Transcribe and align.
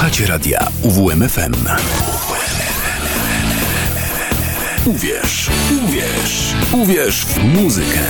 Słuchacie 0.00 0.26
radia 0.26 0.68
UWMFM. 0.82 1.54
Uwierz, 4.84 5.50
uwierz, 5.84 6.54
uwierz 6.72 7.24
w 7.24 7.44
muzykę. 7.44 8.00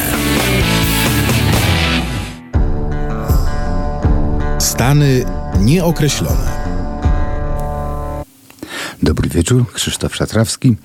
Stany 4.58 5.24
nieokreślone. 5.60 6.50
Dobry 9.02 9.28
wieczór, 9.28 9.72
Krzysztof 9.72 10.16
Szatrawski. 10.16 10.76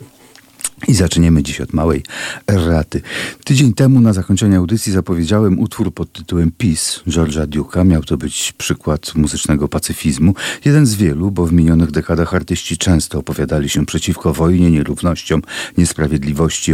I 0.88 0.94
zaczniemy 0.94 1.44
dziś 1.44 1.62
od 1.62 1.74
małej 1.74 2.04
erraty. 2.48 3.02
Tydzień 3.44 3.74
temu 3.74 4.02
na 4.02 4.14
zakończenie 4.14 4.58
audycji 4.58 4.92
zapowiedziałem 4.92 5.60
utwór 5.60 5.94
pod 5.94 6.12
tytułem 6.12 6.52
Peace 6.52 7.00
George'a 7.08 7.48
Duke'a. 7.48 7.86
Miał 7.86 8.04
to 8.04 8.18
być 8.18 8.54
przykład 8.58 9.16
muzycznego 9.16 9.68
pacyfizmu. 9.68 10.34
Jeden 10.66 10.86
z 10.86 10.96
wielu, 10.96 11.32
bo 11.32 11.46
w 11.46 11.54
minionych 11.54 11.92
dekadach 11.92 12.34
artyści 12.34 12.78
często 12.78 13.20
opowiadali 13.20 13.70
się 13.70 13.86
przeciwko 13.86 14.34
wojnie, 14.34 14.72
nierównościom, 14.72 15.42
niesprawiedliwości, 15.78 16.74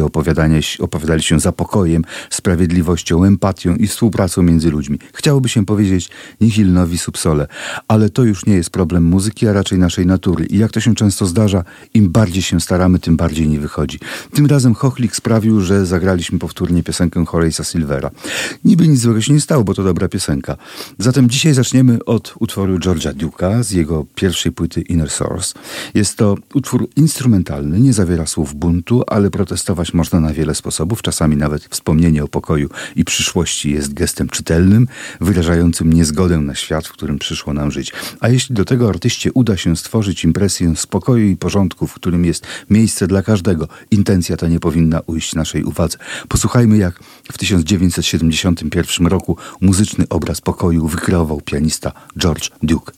opowiadali 0.79 1.23
się 1.23 1.39
za 1.39 1.51
pokojem, 1.51 2.03
sprawiedliwością, 2.29 3.23
empatią 3.23 3.75
i 3.75 3.87
współpracą 3.87 4.43
między 4.43 4.71
ludźmi. 4.71 4.99
Chciałoby 5.13 5.49
się 5.49 5.65
powiedzieć 5.65 6.09
nihilnowi 6.41 6.97
subsole, 6.97 7.47
ale 7.87 8.09
to 8.09 8.23
już 8.23 8.45
nie 8.45 8.55
jest 8.55 8.69
problem 8.69 9.03
muzyki, 9.03 9.47
a 9.47 9.53
raczej 9.53 9.77
naszej 9.77 10.05
natury. 10.05 10.45
I 10.45 10.57
jak 10.57 10.71
to 10.71 10.79
się 10.79 10.95
często 10.95 11.25
zdarza, 11.25 11.63
im 11.93 12.09
bardziej 12.09 12.43
się 12.43 12.61
staramy, 12.61 12.99
tym 12.99 13.17
bardziej 13.17 13.47
nie 13.47 13.59
wychodzi. 13.59 13.99
Tym 14.33 14.45
razem 14.45 14.73
Chochlik 14.73 15.15
sprawił, 15.15 15.61
że 15.61 15.85
zagraliśmy 15.85 16.39
powtórnie 16.39 16.83
piosenkę 16.83 17.19
Horace'a 17.19 17.71
Silvera. 17.71 18.11
Niby 18.65 18.87
nic 18.87 18.99
złego 18.99 19.21
się 19.21 19.33
nie 19.33 19.41
stało, 19.41 19.63
bo 19.63 19.73
to 19.73 19.83
dobra 19.83 20.07
piosenka. 20.07 20.57
Zatem 20.97 21.29
dzisiaj 21.29 21.53
zaczniemy 21.53 22.05
od 22.05 22.33
utworu 22.39 22.77
George'a 22.77 23.13
Duke'a 23.13 23.63
z 23.63 23.71
jego 23.71 24.05
pierwszej 24.15 24.51
płyty 24.51 24.81
Inner 24.81 25.09
Source. 25.09 25.53
Jest 25.93 26.17
to 26.17 26.37
utwór 26.53 26.89
instrumentalny, 26.95 27.79
nie 27.79 27.93
zawiera 27.93 28.25
słów 28.25 28.55
buntu, 28.55 29.03
ale 29.07 29.29
protestować 29.29 29.93
można 29.93 30.19
na 30.19 30.33
wiele 30.33 30.55
sposobów. 30.55 31.01
Czasami 31.01 31.37
nawet 31.37 31.63
wspomnienie 31.63 32.23
o 32.23 32.27
pokoju 32.27 32.69
i 32.95 33.05
przyszłości 33.05 33.71
jest 33.71 33.93
gestem 33.93 34.29
czytelnym, 34.29 34.87
wyrażającym 35.21 35.93
niezgodę 35.93 36.37
na 36.37 36.55
świat, 36.55 36.87
w 36.87 36.91
którym 36.91 37.19
przyszło 37.19 37.53
nam 37.53 37.71
żyć. 37.71 37.93
A 38.19 38.29
jeśli 38.29 38.55
do 38.55 38.65
tego 38.65 38.89
artyście 38.89 39.31
uda 39.33 39.57
się 39.57 39.75
stworzyć 39.75 40.23
impresję 40.23 40.75
spokoju 40.75 41.27
i 41.27 41.37
porządku, 41.37 41.87
w 41.87 41.93
którym 41.93 42.25
jest 42.25 42.47
miejsce 42.69 43.07
dla 43.07 43.23
każdego, 43.23 43.67
intencja 43.91 44.37
ta 44.37 44.47
nie 44.47 44.59
powinna 44.59 45.01
ujść 45.05 45.35
naszej 45.35 45.63
uwadze. 45.63 45.97
Posłuchajmy, 46.27 46.77
jak 46.77 46.99
w 47.31 47.37
1971 47.37 49.07
roku 49.07 49.37
muzyczny 49.61 50.05
obraz 50.09 50.41
pokoju 50.41 50.87
wykreował 50.87 51.41
pianista 51.41 51.91
George 52.17 52.49
Duke. 52.63 52.91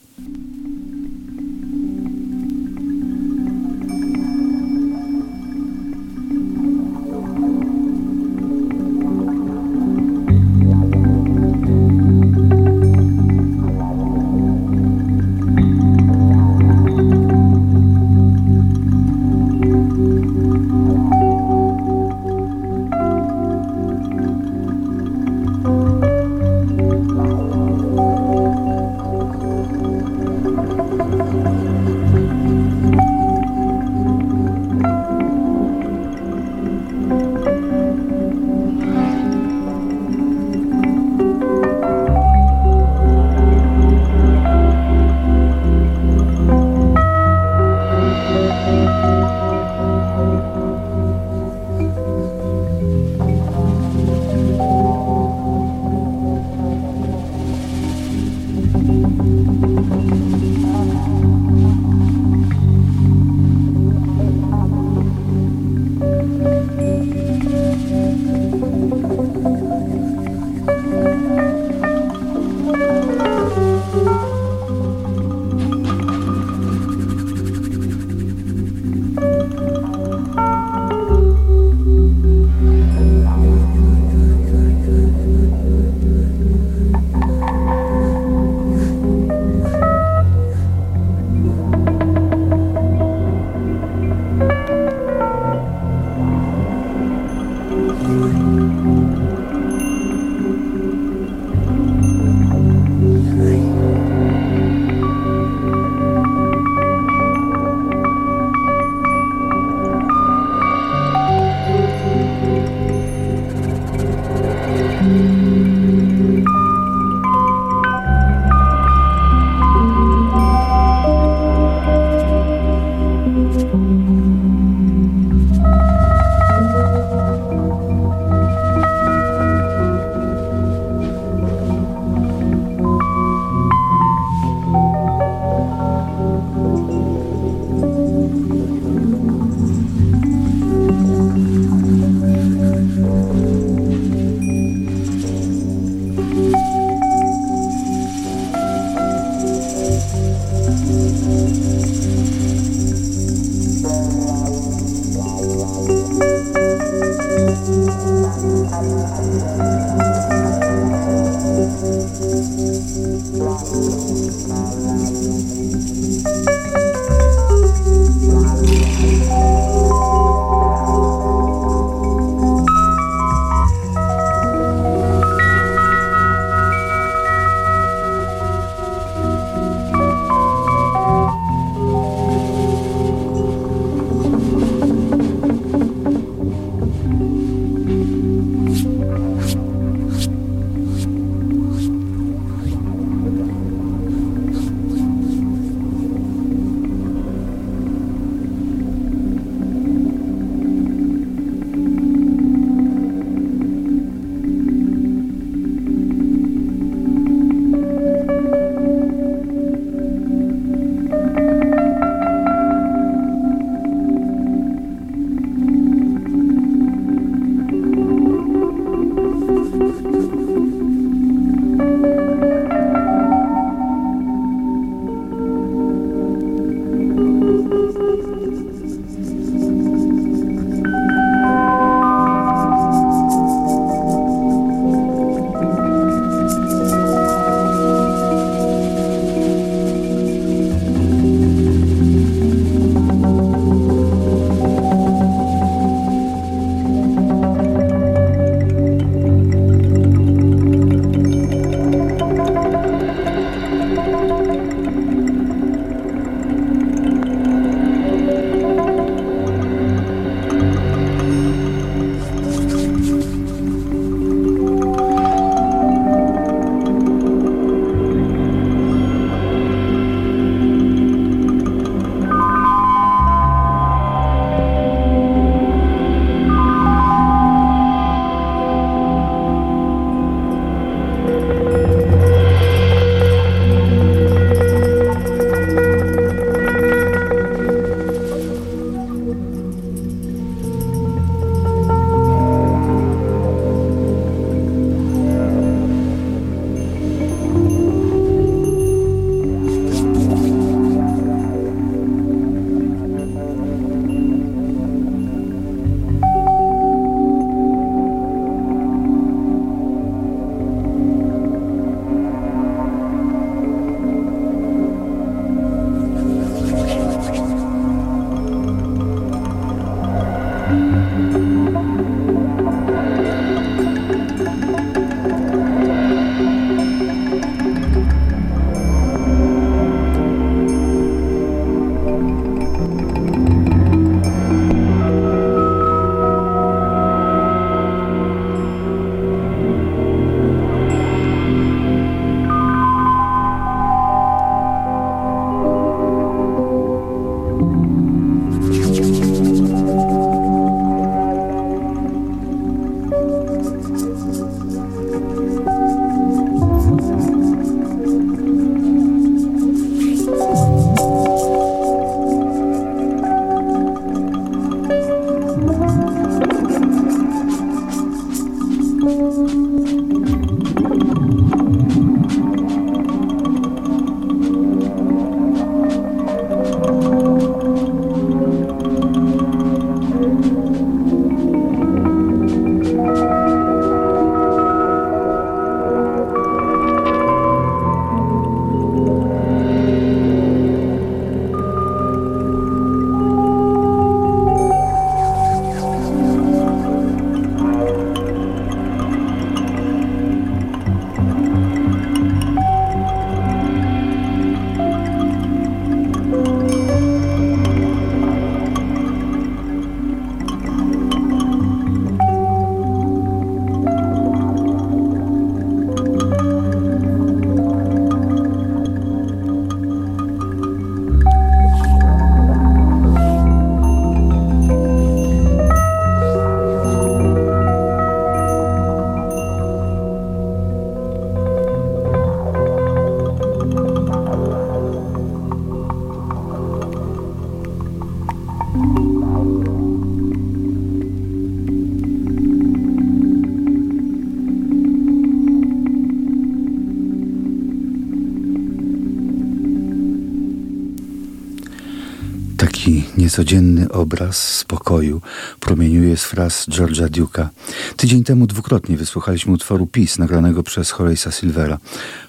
Taki 453.34 453.40
niecodzienny 453.40 453.88
obraz 453.92 454.58
spokoju 454.58 455.20
promieniuje 455.60 456.16
z 456.16 456.24
fraz 456.24 456.66
George'a 456.68 457.08
Duke'a. 457.08 457.48
Tydzień 457.96 458.24
temu 458.24 458.46
dwukrotnie 458.46 458.96
wysłuchaliśmy 458.96 459.52
utworu 459.52 459.86
Peace 459.86 460.14
nagranego 460.18 460.62
przez 460.62 460.92
Horace'a 460.92 461.30
Silvera. 461.40 461.78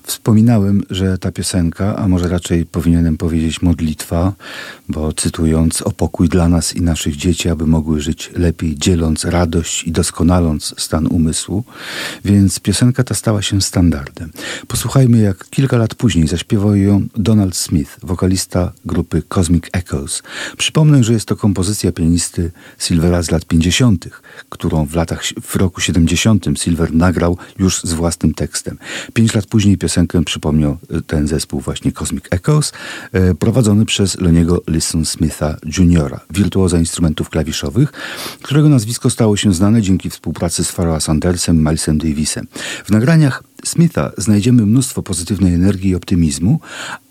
Wspominałem, 0.03 0.83
że 0.89 1.17
ta 1.17 1.31
piosenka, 1.31 1.95
a 1.95 2.07
może 2.07 2.27
raczej 2.27 2.65
powinienem 2.65 3.17
powiedzieć 3.17 3.62
modlitwa, 3.62 4.33
bo 4.89 5.13
cytując 5.13 5.82
o 5.82 5.92
pokój 5.92 6.30
dla 6.30 6.50
nas 6.50 6.75
i 6.75 6.82
naszych 6.82 7.15
dzieci, 7.15 7.50
aby 7.50 7.68
mogły 7.68 8.01
żyć 8.01 8.32
lepiej, 8.36 8.75
dzieląc 8.75 9.25
radość 9.25 9.84
i 9.84 9.92
doskonaląc 9.92 10.74
stan 10.77 11.08
umysłu, 11.08 11.63
więc 12.25 12.60
piosenka 12.60 13.04
ta 13.04 13.15
stała 13.15 13.42
się 13.42 13.62
standardem. 13.62 14.32
Posłuchajmy, 14.68 15.18
jak 15.18 15.50
kilka 15.50 15.77
lat 15.77 15.96
później 15.96 16.27
zaśpiewał 16.27 16.75
ją 16.75 17.08
Donald 17.15 17.56
Smith, 17.56 17.98
wokalista 18.04 18.72
grupy 18.86 19.22
Cosmic 19.22 19.63
Echoes. 19.74 20.24
Przypomnę, 20.58 21.04
że 21.04 21.13
jest 21.13 21.27
to 21.27 21.36
kompozycja 21.36 21.92
pianisty 21.92 22.51
Silvera 22.77 23.24
z 23.24 23.32
lat 23.32 23.46
50., 23.46 24.10
którą 24.50 24.86
w 24.86 24.96
latach 24.96 25.24
w 25.42 25.56
roku 25.56 25.82
70 25.82 26.46
Silver 26.56 26.94
nagrał 26.94 27.38
już 27.60 27.82
z 27.82 27.94
własnym 27.94 28.34
tekstem. 28.34 28.77
Pięć 29.13 29.34
lat 29.34 29.46
później 29.46 29.77
piosenkę 29.77 30.24
przypomniał 30.24 30.77
e, 30.89 31.01
ten 31.01 31.27
zespół 31.27 31.60
właśnie 31.60 31.92
Cosmic 31.92 32.24
Echoes, 32.32 32.74
e, 33.12 33.36
prowadzony 33.36 33.86
przez 33.86 34.20
Loniego 34.20 34.63
Listen 34.75 35.05
Smitha 35.05 35.58
Jr., 35.77 36.20
wirtuoza 36.29 36.77
instrumentów 36.77 37.29
klawiszowych, 37.29 37.94
którego 38.41 38.70
nazwisko 38.70 39.10
stało 39.10 39.38
się 39.38 39.53
znane 39.53 39.82
dzięki 39.82 40.10
współpracy 40.10 40.63
z 40.63 40.72
Pharoah 40.72 41.03
Sandersem, 41.03 41.58
Milesem 41.58 41.98
Davisem. 41.98 42.48
W 42.86 42.91
nagraniach 42.91 43.44
Smitha 43.63 44.12
znajdziemy 44.17 44.65
mnóstwo 44.65 45.03
pozytywnej 45.03 45.53
energii 45.53 45.89
i 45.89 45.96
optymizmu, 45.96 46.60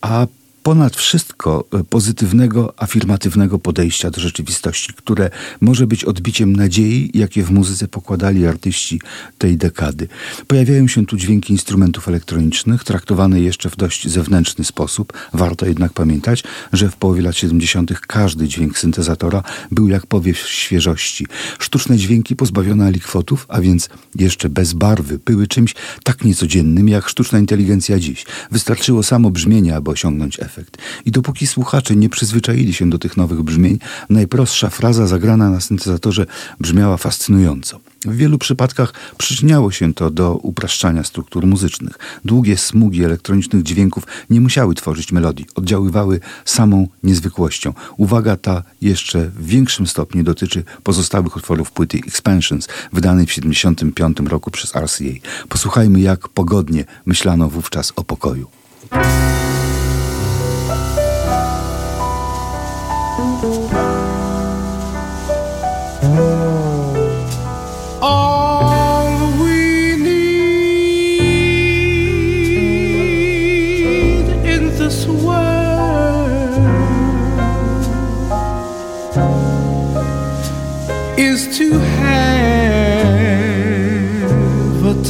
a 0.01 0.27
ponad 0.65 0.97
wszystko 0.97 1.65
e, 1.73 1.85
pozytywnego, 1.85 2.75
afirmatywnego 2.77 3.59
podejścia 3.59 4.11
do 4.11 4.21
rzeczywistości, 4.21 4.93
które 4.93 5.31
może 5.61 5.87
być 5.87 6.05
odbiciem 6.05 6.57
nadziei, 6.57 7.11
jakie 7.15 7.43
w 7.43 7.51
muzyce 7.51 7.89
pokładali 7.89 8.47
artyści 8.47 9.01
tej 9.39 9.57
dekady. 9.57 10.09
Pojawiają 10.47 10.89
się 10.89 11.07
tu 11.07 11.17
dźwięki 11.17 11.53
instrumentów 11.53 12.09
elektronicznych, 12.09 12.85
traktowane 12.85 13.41
jeszcze 13.41 13.71
w 13.71 13.77
dość 13.77 14.09
zewnętrzny 14.09 14.65
sposób. 14.65 15.13
Warto 15.33 15.67
jednak 15.67 15.93
pamiętać, 15.93 16.45
że 16.73 16.91
w 16.91 16.97
połowie 16.97 17.23
lat 17.23 17.37
70. 17.37 18.01
każdy 18.01 18.49
dźwięk 18.49 18.79
syntezatora 18.79 19.43
był 19.71 19.89
jak 19.89 20.07
powiew 20.07 20.39
świeżości. 20.39 21.27
Sztuczne 21.59 21.97
dźwięki 21.97 22.37
pozbawione 22.37 22.87
alikwotów, 22.87 23.47
a 23.49 23.61
więc 23.61 23.89
jeszcze 24.15 24.49
bez 24.49 24.73
barwy, 24.73 25.19
były 25.25 25.47
czymś 25.47 25.75
tak 26.05 26.25
niecodziennym 26.25 26.89
jak 26.89 27.09
sztuczna 27.09 27.39
inteligencja 27.39 27.99
dziś. 27.99 28.27
Wystarczyło 28.51 29.03
samo 29.03 29.31
brzmienie, 29.31 29.77
aby 29.77 29.91
osiągnąć 29.91 30.41
efekt 30.41 30.54
efekt. 30.55 30.79
I 31.05 31.11
dopóki 31.11 31.47
słuchacze 31.47 31.97
nie 31.97 32.09
przyzwyczaili 32.09 32.75
się 32.75 32.91
do 32.91 32.99
tych 32.99 33.17
nowych 33.17 33.43
brzmień, 33.43 33.79
najprostsza 34.11 34.71
fraza 34.71 35.07
zagrana 35.07 35.51
na 35.51 35.61
syntezatorze 35.61 36.27
brzmiała 36.61 36.97
fascynująco. 36.97 37.81
W 38.05 38.17
wielu 38.17 38.39
przypadkach 38.39 38.93
przyczyniało 39.19 39.71
się 39.71 39.95
to 39.95 40.11
do 40.11 40.35
upraszczania 40.35 41.05
struktur 41.05 41.47
muzycznych. 41.47 41.99
Długie 42.25 42.57
smugi 42.57 43.05
elektronicznych 43.05 43.63
dźwięków 43.63 44.07
nie 44.31 44.41
musiały 44.41 44.75
tworzyć 44.75 45.13
melodii, 45.13 45.47
oddziaływały 45.55 46.21
samą 46.45 46.89
niezwykłością. 47.03 47.73
Uwaga 47.97 48.37
ta 48.37 48.63
jeszcze 48.81 49.31
w 49.31 49.47
większym 49.47 49.87
stopniu 49.87 50.25
dotyczy 50.25 50.65
pozostałych 50.83 51.37
utworów 51.37 51.71
płyty 51.71 51.99
Expansions, 52.07 52.69
wydanej 52.93 53.27
w 53.27 53.29
1975 53.29 54.31
roku 54.31 54.51
przez 54.51 54.75
RCA. 54.75 55.15
Posłuchajmy, 55.49 56.01
jak 56.01 56.29
pogodnie 56.29 56.85
myślano 57.07 57.49
wówczas 57.49 57.93
o 57.97 58.05
pokoju. 58.05 58.49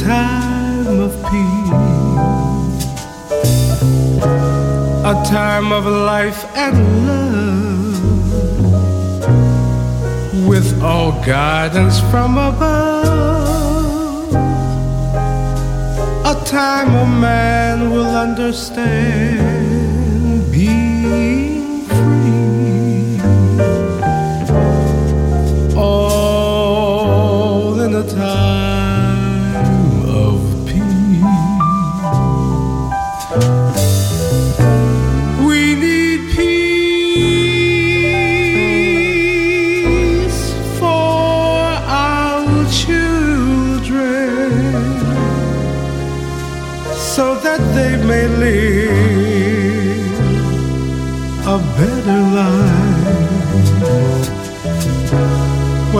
Time 0.05 0.99
of 0.99 1.11
peace, 1.31 1.71
a 5.03 5.13
time 5.25 5.71
of 5.71 5.85
life 5.85 6.45
and 6.55 6.75
love 7.07 7.97
with 10.47 10.81
all 10.83 11.11
guidance 11.25 11.99
from 12.11 12.37
above. 12.37 14.33
A 16.25 16.35
time 16.45 16.93
a 16.95 17.05
man 17.05 17.89
will 17.91 18.15
understand 18.27 19.41
being 20.51 21.54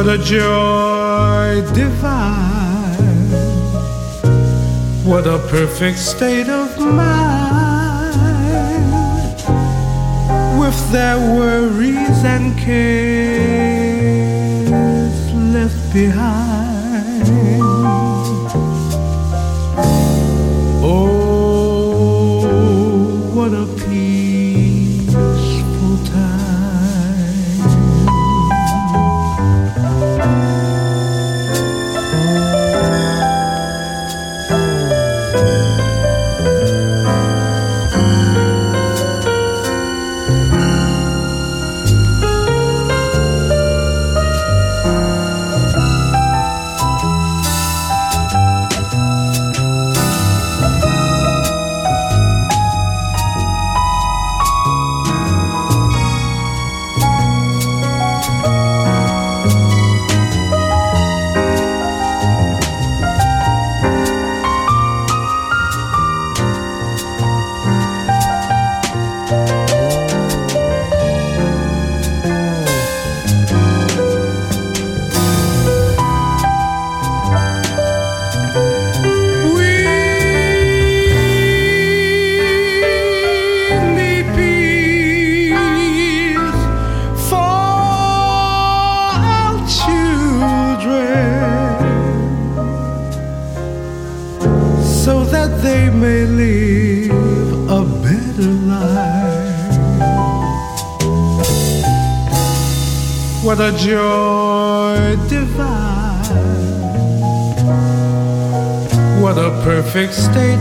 A 0.07 0.19
joy 0.19 1.63
divine, 1.73 2.93
what 5.03 5.25
a 5.25 5.39
perfect 5.49 5.97
state 5.97 6.47
of 6.47 6.79
mind. 6.79 8.15
With 10.59 10.91
their 10.91 11.17
worries 11.17 12.23
and 12.23 12.55
cares 12.55 13.55
left 15.33 15.91
behind. 15.91 16.64
Joy 103.77 105.15
divine. 105.27 106.15
What 109.21 109.37
a 109.37 109.49
perfect 109.63 110.13
state 110.13 110.54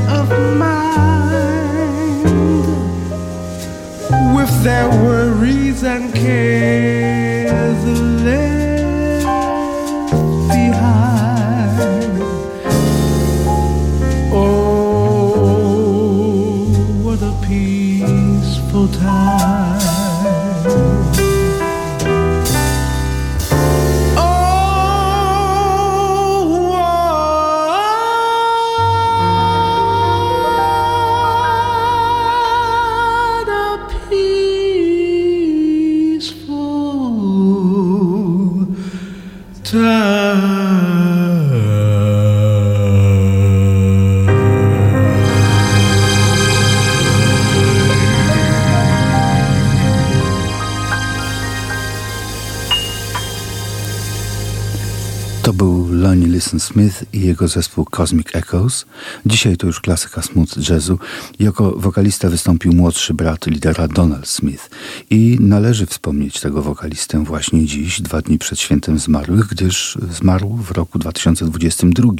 To 55.45 55.53
był 55.53 55.89
Lonnie 55.93 56.27
Listen 56.27 56.61
Smith 56.61 57.05
i 57.13 57.21
jego 57.21 57.49
zespół 57.49 57.85
Cosmic 57.85 58.27
Echoes. 58.35 58.87
Dzisiaj 59.27 59.57
to 59.57 59.67
już 59.67 59.81
klasyka 59.81 60.23
smooth 60.23 60.69
jazzu. 60.71 60.99
Jako 61.39 61.71
wokalista 61.71 62.29
wystąpił 62.29 62.73
młodszy 62.73 63.15
brat 63.15 63.47
lidera 63.47 63.89
Donald 63.89 64.29
Smith. 64.29 64.71
I 65.11 65.37
należy 65.41 65.87
wspomnieć 65.87 66.41
tego 66.41 66.63
wokalistę 66.63 67.25
właśnie 67.25 67.67
dziś, 67.67 68.01
dwa 68.01 68.23
dni 68.23 68.39
przed 68.39 68.61
świętem 68.61 68.99
zmarłych, 68.99 69.47
gdyż 69.47 69.99
zmarł 70.11 70.57
w 70.57 70.71
roku 70.71 70.99
2022. 70.99 72.13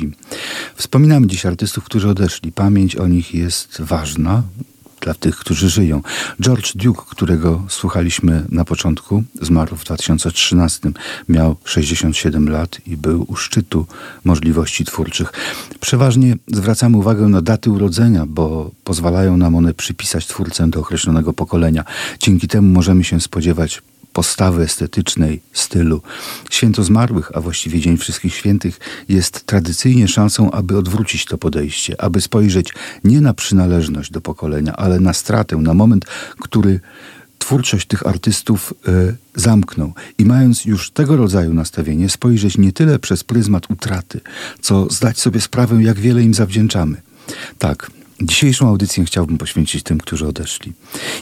Wspominamy 0.75 1.27
dziś 1.27 1.47
artystów, 1.47 1.85
którzy 1.85 2.09
odeszli. 2.09 2.53
Pamięć 2.53 2.97
o 2.97 3.07
nich 3.07 3.35
jest 3.35 3.81
ważna, 3.81 4.43
dla 5.05 5.15
tych, 5.15 5.37
którzy 5.37 5.69
żyją. 5.69 6.03
George 6.41 6.73
Duke, 6.75 7.03
którego 7.11 7.63
słuchaliśmy 7.69 8.45
na 8.49 8.65
początku, 8.65 9.23
zmarł 9.43 9.77
w 9.77 9.85
2013. 9.85 10.91
Miał 11.29 11.57
67 11.65 12.49
lat 12.49 12.81
i 12.87 12.97
był 12.97 13.25
u 13.29 13.37
szczytu 13.37 13.87
możliwości 14.25 14.85
twórczych. 14.85 15.33
Przeważnie 15.81 16.37
zwracamy 16.47 16.97
uwagę 16.97 17.29
na 17.29 17.43
daty 17.43 17.71
urodzenia, 17.71 18.27
bo 18.27 18.71
pozwalają 18.85 19.37
nam 19.37 19.55
one 19.55 19.75
przypisać 19.75 20.27
twórcę 20.27 20.71
do 20.71 20.81
określonego 20.81 21.33
pokolenia. 21.33 21.85
Dzięki 22.19 22.49
temu 22.49 22.69
możemy 22.69 23.05
się 23.05 23.21
spodziewać 23.21 23.83
postawy 24.15 24.63
estetycznej, 24.63 25.41
stylu. 25.53 26.03
Święto 26.51 26.85
Zmarłych, 26.85 27.31
a 27.35 27.41
właściwie 27.41 27.81
Dzień 27.81 27.97
Wszystkich 27.97 28.35
Świętych, 28.35 28.81
jest 29.09 29.47
tradycyjnie 29.47 30.09
szansą, 30.09 30.51
aby 30.51 30.79
odwrócić 30.79 31.25
to 31.25 31.39
podejście, 31.39 32.01
aby 32.01 32.21
spojrzeć 32.21 32.73
nie 33.05 33.21
na 33.21 33.35
przynależność 33.35 34.11
do 34.11 34.21
pokolenia, 34.21 34.77
ale 34.77 35.01
na 35.01 35.13
stratę, 35.13 35.57
na 35.57 35.75
moment, 35.75 36.05
który 36.41 36.81
twórczość 37.39 37.87
tych 37.87 38.07
artystów 38.07 38.75
y, 38.89 39.17
zamknął. 39.35 39.93
I 40.19 40.25
mając 40.25 40.65
już 40.65 40.91
tego 40.91 41.17
rodzaju 41.17 41.55
nastawienie, 41.55 42.09
spojrzeć 42.09 42.59
nie 42.59 42.73
tyle 42.73 42.99
przez 42.99 43.25
pryzmat 43.25 43.71
utraty, 43.71 44.21
co 44.61 44.91
zdać 44.91 45.21
sobie 45.21 45.41
sprawę, 45.41 45.83
jak 45.83 46.01
wiele 46.01 46.23
im 46.23 46.35
zawdzięczamy. 46.35 47.03
Tak, 47.59 47.91
Dzisiejszą 48.21 48.69
audycję 48.69 49.05
chciałbym 49.05 49.39
poświęcić 49.39 49.83
tym, 49.83 49.99
którzy 49.99 50.27
odeszli. 50.27 50.73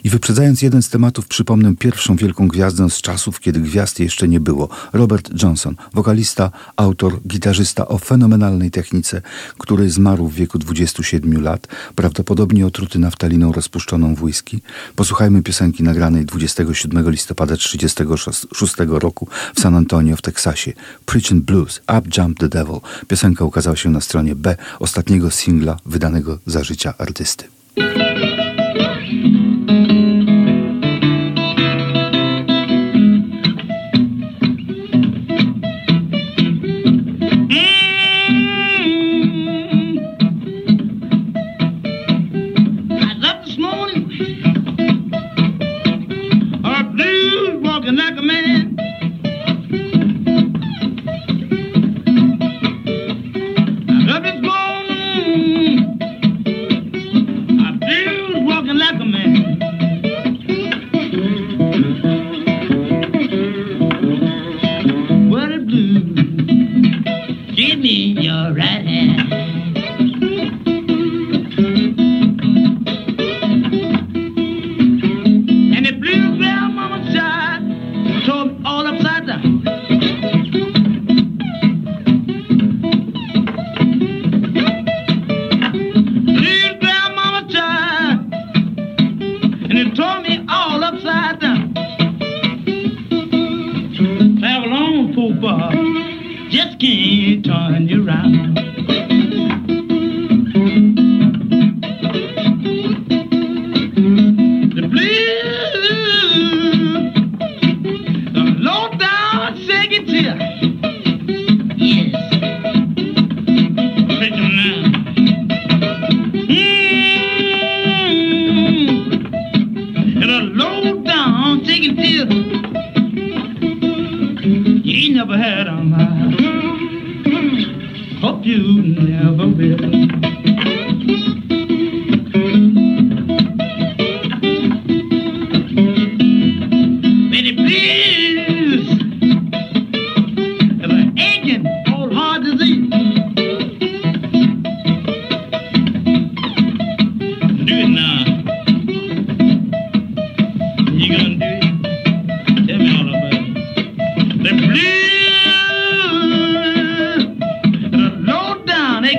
I 0.05 0.11
wyprzedzając 0.11 0.63
jeden 0.63 0.83
z 0.83 0.89
tematów, 0.89 1.27
przypomnę 1.27 1.77
pierwszą 1.77 2.17
wielką 2.17 2.49
gwiazdę 2.49 2.91
z 2.91 3.01
czasów, 3.01 3.41
kiedy 3.41 3.61
gwiazd 3.61 4.01
jeszcze 4.01 4.29
nie 4.29 4.41
było. 4.41 4.69
Robert 4.93 5.43
Johnson, 5.43 5.77
wokalista, 5.93 6.51
autor, 6.77 7.21
gitarzysta 7.27 7.89
o 7.89 7.99
fenomenalnej 7.99 8.71
technice, 8.71 9.23
który 9.59 9.91
zmarł 9.91 10.29
w 10.29 10.35
wieku 10.35 10.59
27 10.59 11.43
lat, 11.43 11.67
prawdopodobnie 11.95 12.67
otruty 12.67 12.99
naftaliną 12.99 13.53
rozpuszczoną 13.53 14.15
w 14.15 14.23
whisky. 14.23 14.61
Posłuchajmy 14.97 15.43
piosenki 15.43 15.83
nagranej 15.83 16.25
27 16.25 17.11
listopada 17.11 17.57
1936 17.57 18.75
roku 18.89 19.29
w 19.55 19.61
San 19.61 19.75
Antonio 19.75 20.17
w 20.17 20.23
Teksasie. 20.23 20.73
Preaching 21.07 21.45
Blues, 21.45 21.81
Up 21.99 22.03
Jump 22.19 22.39
the 22.39 22.49
Devil. 22.49 22.81
Piosenka 23.09 23.45
ukazała 23.45 23.77
się 23.77 23.91
na 23.91 24.01
stronie 24.01 24.35
B 24.35 24.57
ostatniego 24.79 25.31
singla 25.31 25.77
wydanego 25.87 26.39
za 26.47 26.63
życia 26.83 26.95
artysty. 26.99 27.49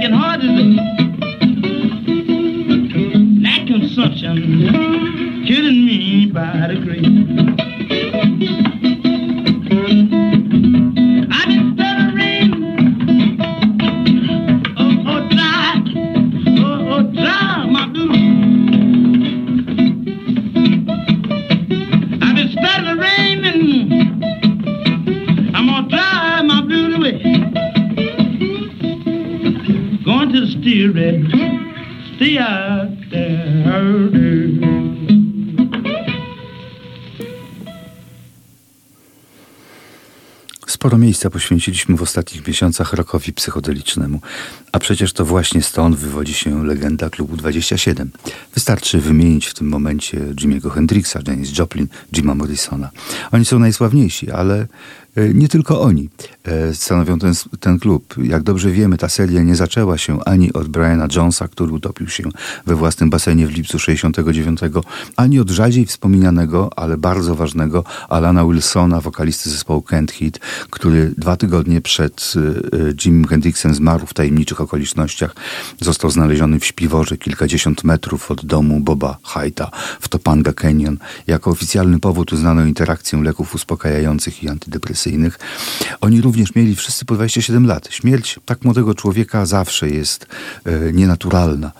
can 0.04 0.12
hardly. 0.12 0.33
Miejsca 41.24 41.30
poświęciliśmy 41.30 41.98
w 41.98 42.02
ostatnich 42.02 42.48
miesiącach 42.48 42.94
rokowi 42.94 43.34
psychodelicznemu, 43.34 44.22
a 44.74 44.80
przecież 44.80 45.14
to 45.14 45.26
właśnie 45.26 45.62
stąd 45.62 45.96
wywodzi 45.96 46.34
się 46.34 46.66
legenda 46.66 47.10
klubu 47.10 47.38
27. 47.38 48.12
Wystarczy 48.54 49.02
wymienić 49.02 49.46
w 49.46 49.54
tym 49.54 49.68
momencie 49.68 50.18
Jimmy'ego 50.20 50.72
Hendrixa, 50.72 51.18
Janis 51.28 51.58
Joplin, 51.58 51.88
Jima 52.14 52.36
Morrisona. 52.36 52.90
Oni 53.32 53.46
są 53.46 53.60
najsławniejsi, 53.60 54.32
ale 54.32 54.68
e, 55.16 55.34
nie 55.34 55.48
tylko 55.48 55.82
oni 55.82 56.10
e, 56.44 56.76
stanowią 56.76 57.20
ten, 57.20 57.34
ten 57.60 57.80
klub. 57.80 58.16
Jak 58.24 58.44
dobrze 58.44 58.72
wiemy, 58.72 58.98
ta 58.98 59.10
seria 59.10 59.42
nie 59.42 59.56
zaczęła 59.56 59.98
się 59.98 60.24
ani 60.24 60.54
od 60.54 60.68
Briana 60.68 61.08
Jonesa, 61.16 61.48
który 61.48 61.74
utopił 61.74 62.10
się 62.10 62.24
we 62.66 62.76
własnym 62.76 63.10
basenie 63.10 63.48
w 63.48 63.52
lipcu 63.52 63.80
69, 63.80 64.60
ani 65.16 65.40
od 65.40 65.50
rzadziej 65.50 65.86
wspominanego, 65.86 66.70
ale 66.76 66.98
bardzo 66.98 67.36
ważnego 67.36 67.84
Alana 68.10 68.46
Wilsona, 68.46 69.02
wokalisty 69.02 69.50
zespołu 69.50 69.82
Kent 69.82 70.12
Hit, 70.12 70.40
który 70.70 71.14
dwa 71.18 71.38
tygodnie 71.38 71.82
przed 71.82 72.34
e, 72.36 72.94
Jimem 73.06 73.28
Hendrixem 73.28 73.76
zmarł 73.76 74.06
w 74.06 74.14
tajemniczych 74.14 74.62
okolicznościach. 74.63 75.36
Został 75.82 76.12
znaleziony 76.12 76.60
w 76.60 76.65
śpiworze 76.65 77.17
kilkadziesiąt 77.17 77.84
metrów 77.84 78.32
od 78.32 78.45
domu 78.45 78.80
Boba 78.80 79.17
Haita 79.23 79.71
w 80.02 80.08
Topanga 80.08 80.54
Canyon. 80.54 80.97
Jako 81.28 81.52
oficjalny 81.52 81.99
powód 81.99 82.34
uznano 82.34 82.65
interakcję 82.65 83.23
leków 83.23 83.56
uspokajających 83.56 84.43
i 84.43 84.49
antydepresyjnych. 84.49 85.39
Oni 86.02 86.21
również 86.21 86.56
mieli 86.56 86.76
wszyscy 86.76 87.06
po 87.06 87.15
27 87.15 87.67
lat. 87.67 87.88
Śmierć 87.91 88.39
tak 88.45 88.63
młodego 88.63 88.95
człowieka 88.95 89.45
zawsze 89.45 89.89
jest 89.89 90.28
e, 90.65 90.93
nienaturalna. 90.93 91.71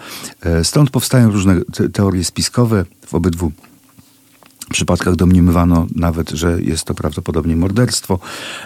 E, 0.42 0.64
stąd 0.64 0.90
powstają 0.90 1.32
różne 1.32 1.62
te 1.74 1.90
teorie 1.90 2.24
spiskowe 2.24 2.86
w 3.06 3.14
obydwu 3.16 3.52
w 4.64 4.70
przypadkach 4.70 5.16
domniemywano 5.16 5.88
nawet, 5.96 6.30
że 6.30 6.62
jest 6.62 6.84
to 6.84 6.94
prawdopodobnie 6.94 7.56
morderstwo. 7.56 8.20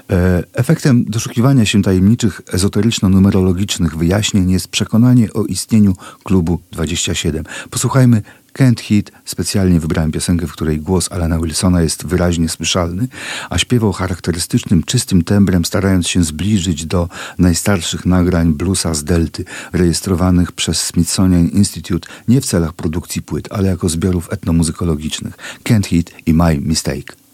E, 0.09 0.43
efektem 0.53 1.05
doszukiwania 1.07 1.65
się 1.65 1.81
tajemniczych, 1.81 2.41
ezoteryczno-numerologicznych 2.51 3.97
wyjaśnień 3.97 4.51
jest 4.51 4.67
przekonanie 4.67 5.33
o 5.33 5.45
istnieniu 5.45 5.95
klubu 6.23 6.59
27. 6.71 7.43
Posłuchajmy 7.69 8.21
Kent 8.57 8.81
Hit. 8.81 9.11
Specjalnie 9.25 9.79
wybrałem 9.79 10.11
piosenkę, 10.11 10.47
w 10.47 10.51
której 10.51 10.79
głos 10.79 11.11
Alana 11.11 11.39
Wilsona 11.39 11.81
jest 11.81 12.05
wyraźnie 12.05 12.49
słyszalny, 12.49 13.07
a 13.49 13.57
śpiewał 13.57 13.91
charakterystycznym, 13.91 14.83
czystym 14.83 15.23
tembrem, 15.23 15.65
starając 15.65 16.07
się 16.07 16.23
zbliżyć 16.23 16.85
do 16.85 17.09
najstarszych 17.39 18.05
nagrań 18.05 18.53
bluesa 18.53 18.93
z 18.93 19.03
Delty, 19.03 19.45
rejestrowanych 19.73 20.51
przez 20.51 20.81
Smithsonian 20.81 21.47
Institute 21.47 22.07
nie 22.27 22.41
w 22.41 22.45
celach 22.45 22.73
produkcji 22.73 23.21
płyt, 23.21 23.47
ale 23.51 23.67
jako 23.67 23.89
zbiorów 23.89 24.33
etnomuzykologicznych. 24.33 25.37
Kent 25.63 25.87
Hit 25.87 26.11
i 26.25 26.33
My 26.33 26.57
Mistake. 26.57 27.26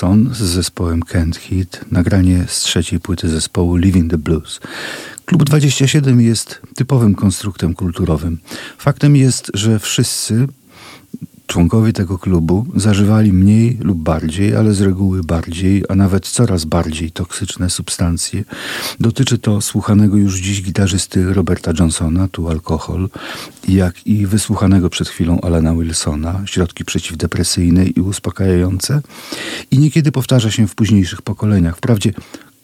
Wilson 0.00 0.34
z 0.34 0.38
zespołem 0.38 1.02
Kent 1.02 1.36
Hit, 1.36 1.80
nagranie 1.90 2.44
z 2.48 2.60
trzeciej 2.60 3.00
płyty 3.00 3.28
zespołu 3.28 3.76
Living 3.76 4.10
the 4.10 4.18
Blues. 4.18 4.60
Klub 5.24 5.44
27 5.44 6.20
jest 6.20 6.60
typowym 6.74 7.14
konstruktem 7.14 7.74
kulturowym. 7.74 8.38
Faktem 8.78 9.16
jest, 9.16 9.50
że 9.54 9.78
wszyscy 9.78 10.46
Członkowie 11.50 11.92
tego 11.92 12.18
klubu 12.18 12.66
zażywali 12.76 13.32
mniej 13.32 13.78
lub 13.80 13.98
bardziej, 13.98 14.56
ale 14.56 14.74
z 14.74 14.80
reguły 14.80 15.24
bardziej, 15.24 15.84
a 15.88 15.94
nawet 15.94 16.28
coraz 16.28 16.64
bardziej 16.64 17.10
toksyczne 17.10 17.70
substancje. 17.70 18.44
Dotyczy 19.00 19.38
to 19.38 19.60
słuchanego 19.60 20.16
już 20.16 20.40
dziś 20.40 20.62
gitarzysty 20.62 21.34
Roberta 21.34 21.72
Johnsona, 21.78 22.28
tu 22.28 22.48
alkohol, 22.48 23.08
jak 23.68 24.06
i 24.06 24.26
wysłuchanego 24.26 24.90
przed 24.90 25.08
chwilą 25.08 25.40
Alana 25.40 25.74
Wilsona, 25.74 26.42
środki 26.46 26.84
przeciwdepresyjne 26.84 27.86
i 27.86 28.00
uspokajające. 28.00 29.00
I 29.70 29.78
niekiedy 29.78 30.12
powtarza 30.12 30.50
się 30.50 30.66
w 30.66 30.74
późniejszych 30.74 31.22
pokoleniach. 31.22 31.76
Wprawdzie 31.76 32.12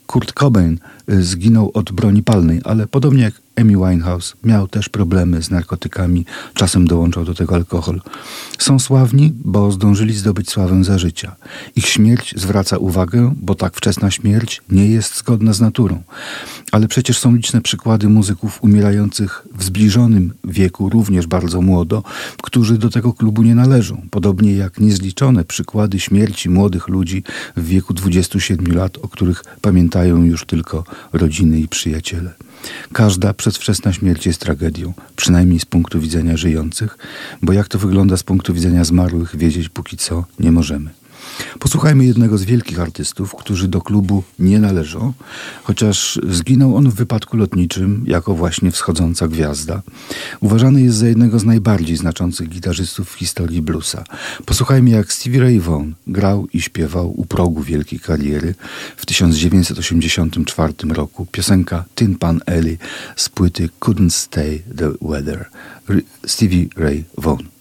Kurt 0.07 0.33
Cobain 0.33 0.79
y, 1.11 1.23
zginął 1.23 1.71
od 1.75 1.93
broni 1.93 2.23
palnej, 2.23 2.61
ale 2.65 2.87
podobnie 2.87 3.23
jak 3.23 3.46
Amy 3.57 3.73
Winehouse 3.73 4.37
miał 4.45 4.69
też 4.69 4.89
problemy 4.89 5.43
z 5.43 5.51
narkotykami, 5.51 6.25
czasem 6.55 6.87
dołączał 6.87 7.25
do 7.25 7.35
tego 7.35 7.55
alkohol. 7.55 8.01
Są 8.59 8.79
sławni, 8.79 9.33
bo 9.45 9.73
zdążyli 9.73 10.15
zdobyć 10.15 10.51
sławę 10.51 10.85
za 10.85 10.99
życia. 10.99 11.37
Ich 11.77 11.89
śmierć 11.89 12.35
zwraca 12.37 12.79
uwagę, 12.79 13.35
bo 13.37 13.55
tak 13.55 13.77
wczesna 13.77 14.11
śmierć 14.11 14.63
nie 14.71 14.87
jest 14.87 15.17
zgodna 15.19 15.53
z 15.53 15.61
naturą. 15.61 16.03
Ale 16.73 16.89
przecież 16.89 17.19
są 17.19 17.35
liczne 17.35 17.61
przykłady 17.61 18.09
muzyków 18.09 18.59
umierających 18.63 19.47
w 19.55 19.65
zbliżonym 19.65 20.33
wieku, 20.45 20.89
również 20.89 21.27
bardzo 21.27 21.63
młodo, 21.63 22.03
którzy 22.43 22.79
do 22.79 22.91
tego 22.91 23.13
klubu 23.13 23.43
nie 23.43 23.55
należą. 23.55 24.03
Podobnie 24.11 24.53
jak 24.53 24.81
niezliczone 24.81 25.45
przykłady 25.45 26.01
śmierci 26.01 26.51
młodych 26.51 26.89
ludzi 26.89 27.23
w 27.57 27.67
wieku 27.67 27.95
27 27.95 28.77
lat, 28.77 28.99
o 29.03 29.09
których 29.09 29.45
pamiętają 29.61 30.25
już 30.25 30.45
tylko 30.45 30.85
rodziny 31.13 31.61
i 31.61 31.69
przyjaciele. 31.69 32.35
Każda 32.93 33.35
przedwczesna 33.35 33.93
śmierć 33.93 34.27
jest 34.27 34.41
tragedią, 34.41 34.93
przynajmniej 35.17 35.61
z 35.61 35.65
punktu 35.65 36.01
widzenia 36.01 36.37
żyjących, 36.37 36.99
bo 37.43 37.53
jak 37.53 37.69
to 37.69 37.79
wygląda 37.79 38.17
z 38.17 38.23
punktu 38.23 38.55
widzenia 38.55 38.85
zmarłych, 38.85 39.37
wiedzieć 39.37 39.69
póki 39.69 39.97
co 39.97 40.25
nie 40.41 40.53
możemy. 40.53 40.91
Posłuchajmy 41.59 42.05
jednego 42.05 42.39
z 42.39 42.45
wielkich 42.45 42.81
artystów, 42.81 43.35
którzy 43.35 43.69
do 43.69 43.81
klubu 43.81 44.23
nie 44.39 44.59
należą, 44.59 45.13
chociaż 45.63 46.21
zginął 46.29 46.77
on 46.77 46.91
w 46.91 46.95
wypadku 46.95 47.37
lotniczym 47.37 48.05
jako 48.07 48.35
właśnie 48.35 48.71
wschodząca 48.71 49.29
gwiazda. 49.29 49.83
Uważany 50.41 50.83
jest 50.83 50.97
za 50.97 51.07
jednego 51.07 51.39
z 51.39 51.45
najbardziej 51.45 51.97
znaczących 51.97 52.49
gitarzystów 52.49 53.11
w 53.11 53.15
historii 53.15 53.63
bluesa. 53.63 54.05
Posłuchajmy 54.45 54.91
jak 54.91 55.13
Stevie 55.13 55.41
Ray 55.41 55.61
Vaughan 55.61 55.95
grał 56.07 56.47
i 56.53 56.61
śpiewał 56.61 57.21
u 57.21 57.27
progu 57.27 57.63
wielkiej 57.63 58.01
kariery 58.01 58.55
w 58.97 59.07
1984 59.07 60.73
roku 60.89 61.27
piosenka 61.33 61.85
Tin 61.95 62.19
Pan 62.19 62.41
Alley 62.47 62.79
z 63.17 63.29
płyty 63.29 63.69
Couldn't 63.81 64.11
Stay 64.11 64.63
the 64.77 64.93
Weather. 65.03 65.51
Stevie 66.27 66.67
Ray 66.77 67.05
Vaughan. 67.19 67.56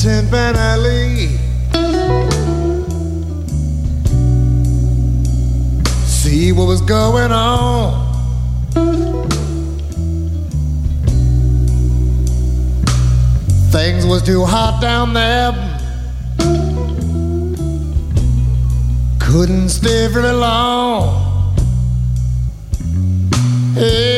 Tin 0.00 0.26
Pan 0.30 0.56
Alley. 0.56 1.28
See 6.06 6.52
what 6.52 6.66
was 6.68 6.80
going 6.80 7.30
on. 7.30 8.08
Things 13.70 14.06
was 14.06 14.22
too 14.22 14.46
hot 14.46 14.80
down 14.80 15.12
there. 15.12 15.52
Couldn't 19.20 19.68
stay 19.68 20.08
very 20.08 20.32
long. 20.32 21.54
Hey, 23.74 24.09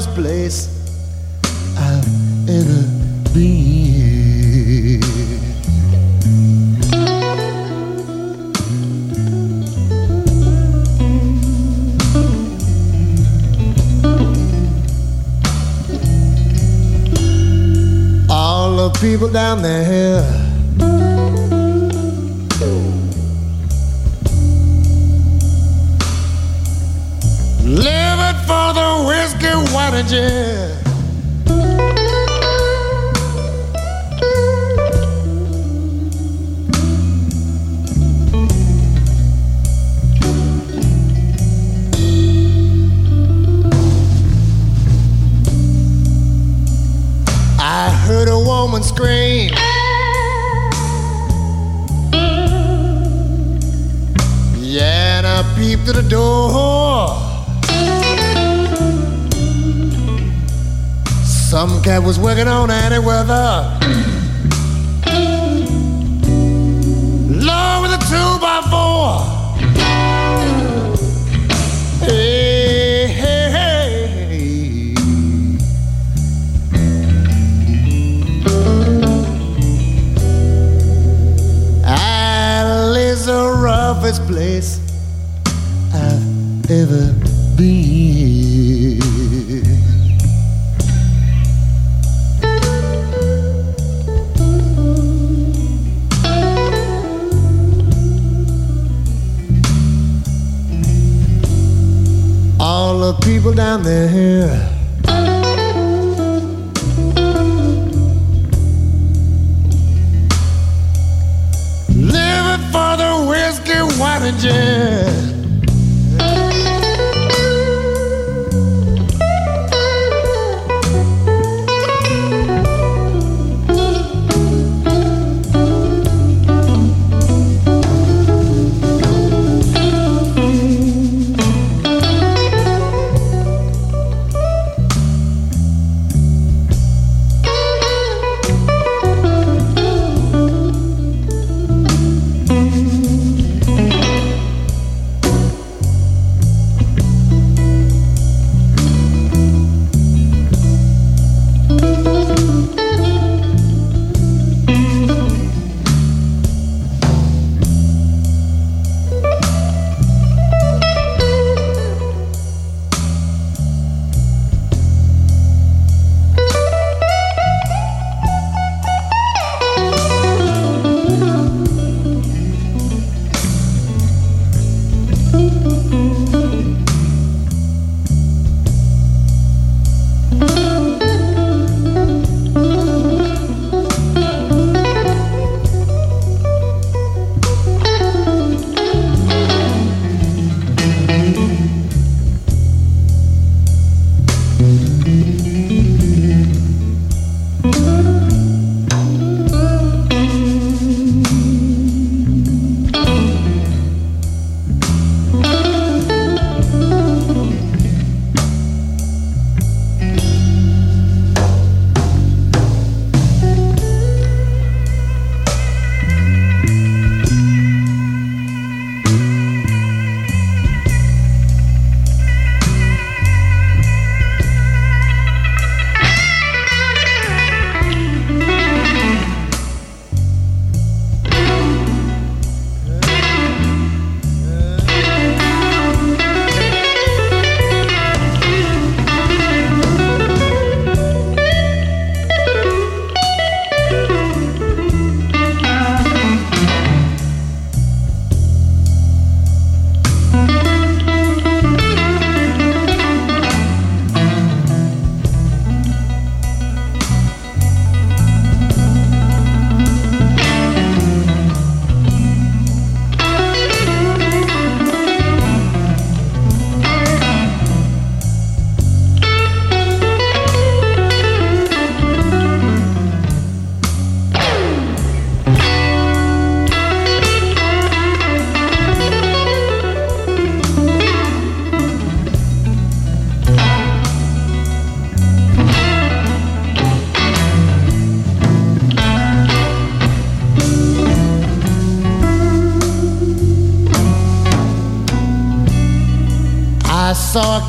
roughest 0.00 0.14
place 0.14 0.68
I've 1.76 2.48
ever 2.48 2.82
been. 3.34 5.00
All 18.30 18.76
the 18.76 18.98
people 19.00 19.28
down 19.28 19.60
there. 19.62 20.49
damages. 30.02 30.79
Was 62.10 62.18
working 62.18 62.48
on 62.48 62.72
any 62.72 62.98
weather. 62.98 64.09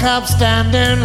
Cop 0.02 0.26
standing. 0.26 1.00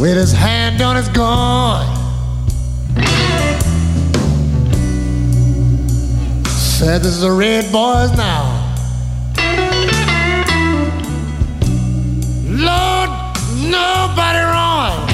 With 0.00 0.16
his 0.16 0.32
hand 0.32 0.80
on 0.80 0.96
his 0.96 1.08
gun. 1.08 1.84
Said 6.46 7.02
this 7.02 7.12
is 7.12 7.20
the 7.20 7.30
red 7.30 7.70
boys 7.70 8.10
now. 8.16 8.72
Lord, 12.48 13.10
nobody 13.70 14.42
wrong. 14.54 15.08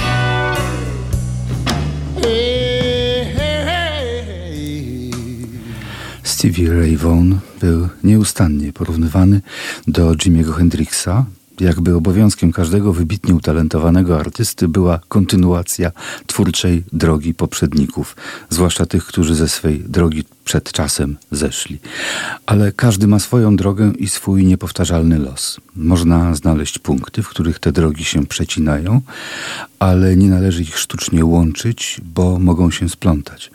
Stevie 6.22 6.68
Ray 6.68 6.94
Vaughan 6.94 7.49
był 7.60 7.88
nieustannie 8.04 8.72
porównywany 8.72 9.40
do 9.88 10.16
Jimiego 10.16 10.52
Hendrixa. 10.52 11.24
Jakby 11.60 11.94
obowiązkiem 11.94 12.52
każdego 12.52 12.92
wybitnie 12.92 13.34
utalentowanego 13.34 14.20
artysty 14.20 14.68
była 14.68 15.00
kontynuacja 15.08 15.92
twórczej 16.40 16.84
drogi 16.92 17.34
poprzedników, 17.34 18.16
zwłaszcza 18.50 18.86
tych, 18.86 19.04
którzy 19.04 19.34
ze 19.34 19.48
swej 19.48 19.84
drogi 19.88 20.24
przed 20.44 20.72
czasem 20.72 21.16
zeszli. 21.30 21.78
Ale 22.46 22.72
każdy 22.72 23.06
ma 23.06 23.18
swoją 23.18 23.56
drogę 23.56 23.92
i 23.98 24.08
swój 24.08 24.44
niepowtarzalny 24.44 25.18
los. 25.18 25.60
Można 25.76 26.34
znaleźć 26.34 26.78
punkty, 26.78 27.22
w 27.22 27.28
których 27.28 27.58
te 27.58 27.72
drogi 27.72 28.04
się 28.04 28.26
przecinają, 28.26 29.00
ale 29.78 30.16
nie 30.16 30.28
należy 30.28 30.62
ich 30.62 30.78
sztucznie 30.78 31.24
łączyć, 31.24 32.00
bo 32.14 32.38
mogą 32.38 32.70
się 32.70 32.88
splątać. 32.88 33.50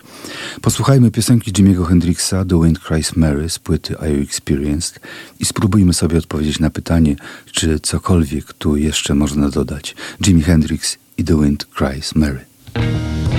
Posłuchajmy 0.60 1.10
piosenki 1.10 1.52
Jimiego 1.52 1.84
Hendrixa 1.84 2.44
The 2.48 2.62
Wind 2.62 2.78
Cries 2.78 3.16
Mary 3.16 3.48
z 3.48 3.58
płyty 3.58 3.98
Are 3.98 4.12
You 4.12 4.22
Experienced 4.22 5.00
i 5.40 5.44
spróbujmy 5.44 5.94
sobie 5.94 6.18
odpowiedzieć 6.18 6.58
na 6.60 6.70
pytanie, 6.70 7.16
czy 7.52 7.80
cokolwiek 7.80 8.52
tu 8.52 8.76
jeszcze 8.76 9.14
można 9.14 9.48
dodać. 9.48 9.94
Jimi 10.26 10.42
Hendrix 10.42 10.98
i 11.18 11.24
The 11.24 11.42
Wind 11.42 11.66
Cries 11.78 12.14
Mary. 12.14 12.55
Thank 12.76 13.30
you. 13.30 13.35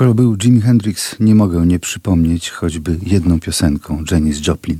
Skoro 0.00 0.14
był 0.14 0.36
Jimi 0.36 0.60
Hendrix, 0.60 1.16
nie 1.20 1.34
mogę 1.34 1.66
nie 1.66 1.78
przypomnieć 1.78 2.50
choćby 2.50 2.98
jedną 3.02 3.40
piosenką 3.40 4.04
Janis 4.10 4.46
Joplin, 4.46 4.78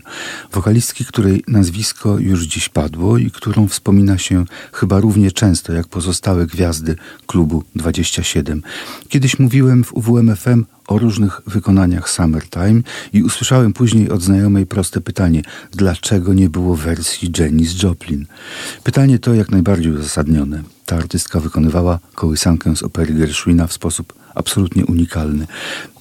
wokalistki, 0.52 1.04
której 1.04 1.44
nazwisko 1.48 2.18
już 2.18 2.44
dziś 2.44 2.68
padło 2.68 3.18
i 3.18 3.30
którą 3.30 3.68
wspomina 3.68 4.18
się 4.18 4.44
chyba 4.72 5.00
równie 5.00 5.32
często 5.32 5.72
jak 5.72 5.88
pozostałe 5.88 6.46
gwiazdy 6.46 6.96
klubu 7.26 7.64
27. 7.76 8.62
Kiedyś 9.08 9.38
mówiłem 9.38 9.84
w 9.84 9.94
UWMFM 9.94 10.64
o 10.88 10.98
różnych 10.98 11.40
wykonaniach 11.46 12.10
Summertime 12.10 12.82
i 13.12 13.22
usłyszałem 13.22 13.72
później 13.72 14.10
od 14.10 14.22
znajomej 14.22 14.66
proste 14.66 15.00
pytanie, 15.00 15.42
dlaczego 15.72 16.34
nie 16.34 16.50
było 16.50 16.76
wersji 16.76 17.32
Janis 17.38 17.82
Joplin? 17.82 18.26
Pytanie 18.84 19.18
to 19.18 19.34
jak 19.34 19.50
najbardziej 19.50 19.92
uzasadnione. 19.92 20.62
Ta 20.86 20.96
artystka 20.96 21.40
wykonywała 21.40 21.98
kołysankę 22.14 22.76
z 22.76 22.82
opery 22.82 23.14
Gershwina 23.14 23.66
w 23.66 23.72
sposób 23.72 24.19
absolutnie 24.34 24.86
unikalny. 24.86 25.46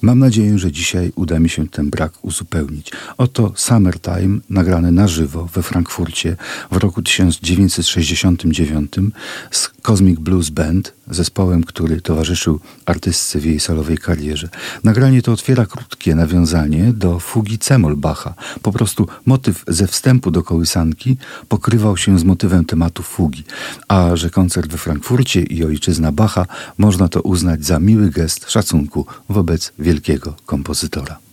Mam 0.02 0.18
nadzieję, 0.18 0.58
że 0.58 0.72
dzisiaj 0.72 1.12
uda 1.14 1.38
mi 1.38 1.48
się 1.48 1.68
ten 1.68 1.90
brak 1.90 2.12
uzupełnić. 2.22 2.92
Oto 3.18 3.52
Summertime, 3.56 4.38
nagrane 4.50 4.92
na 4.92 5.08
żywo 5.08 5.46
we 5.46 5.62
Frankfurcie 5.62 6.36
w 6.70 6.76
roku 6.76 7.02
1969 7.02 8.92
z 9.50 9.68
Cosmic 9.82 10.20
Blues 10.20 10.50
Band, 10.50 10.92
zespołem, 11.10 11.64
który 11.64 12.00
towarzyszył 12.00 12.60
artystce 12.86 13.38
w 13.38 13.44
jej 13.44 13.60
solowej 13.60 13.98
karierze. 13.98 14.48
Nagranie 14.84 15.22
to 15.22 15.32
otwiera 15.32 15.66
krótkie 15.66 16.14
nawiązanie 16.14 16.92
do 16.92 17.20
fugi 17.20 17.58
Cemol 17.58 17.96
Bacha. 17.96 18.34
Po 18.62 18.72
prostu 18.72 19.08
motyw 19.26 19.64
ze 19.68 19.86
wstępu 19.86 20.30
do 20.30 20.42
kołysanki 20.42 21.16
pokrywał 21.48 21.96
się 21.96 22.18
z 22.18 22.24
motywem 22.24 22.64
tematu 22.64 23.02
fugi. 23.02 23.44
A 23.88 24.16
że 24.16 24.30
koncert 24.30 24.70
we 24.70 24.78
Frankfurcie 24.78 25.42
i 25.42 25.64
ojczyzna 25.64 26.12
Bacha 26.12 26.46
można 26.78 27.08
to 27.08 27.22
uznać 27.22 27.64
za 27.64 27.80
miły 27.80 28.10
gest 28.20 28.50
szacunku 28.50 29.06
wobec 29.28 29.72
wielkiego 29.78 30.34
kompozytora. 30.46 31.29